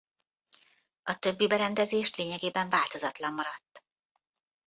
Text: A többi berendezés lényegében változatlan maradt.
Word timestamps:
A 1.03 1.15
többi 1.19 1.47
berendezés 1.47 2.15
lényegében 2.15 2.69
változatlan 2.69 3.33
maradt. 3.33 3.83